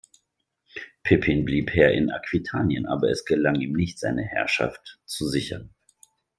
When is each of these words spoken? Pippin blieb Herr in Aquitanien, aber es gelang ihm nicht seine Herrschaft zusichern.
Pippin 1.03 1.45
blieb 1.45 1.75
Herr 1.75 1.91
in 1.91 2.09
Aquitanien, 2.09 2.87
aber 2.87 3.11
es 3.11 3.23
gelang 3.23 3.53
ihm 3.61 3.73
nicht 3.73 3.99
seine 3.99 4.23
Herrschaft 4.23 4.99
zusichern. 5.05 5.75